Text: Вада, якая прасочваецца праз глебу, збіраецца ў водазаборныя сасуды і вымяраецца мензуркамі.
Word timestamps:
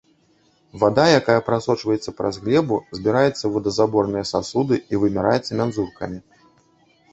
Вада, 0.83 1.03
якая 1.19 1.41
прасочваецца 1.49 2.13
праз 2.21 2.39
глебу, 2.47 2.79
збіраецца 3.01 3.33
ў 3.45 3.51
водазаборныя 3.59 4.25
сасуды 4.33 4.75
і 4.95 5.05
вымяраецца 5.07 5.51
мензуркамі. 5.63 6.19